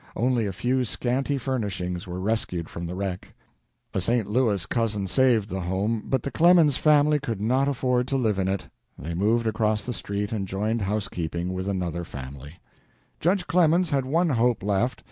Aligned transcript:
Only 0.15 0.47
a 0.47 0.51
few 0.51 0.83
scanty 0.83 1.37
furnishings 1.37 2.07
were 2.07 2.19
rescued 2.19 2.67
from 2.67 2.87
the 2.87 2.95
wreck. 2.95 3.35
A 3.93 4.01
St. 4.01 4.25
Louis 4.25 4.65
cousin 4.65 5.05
saved 5.05 5.47
the 5.49 5.59
home, 5.59 6.01
but 6.07 6.23
the 6.23 6.31
Clemens 6.31 6.75
family 6.75 7.19
could 7.19 7.39
not 7.39 7.67
afford 7.67 8.07
to 8.07 8.17
live 8.17 8.39
in 8.39 8.47
it. 8.47 8.65
They 8.97 9.13
moved 9.13 9.45
across 9.45 9.85
the 9.85 9.93
street 9.93 10.31
and 10.31 10.47
joined 10.47 10.81
housekeeping 10.81 11.53
with 11.53 11.69
another 11.69 12.03
family. 12.03 12.53
Judge 13.19 13.45
Clemens 13.45 13.91
had 13.91 14.05
one 14.07 14.29
hope 14.29 14.63
left. 14.63 14.99